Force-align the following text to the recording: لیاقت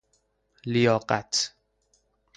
لیاقت 0.65 1.53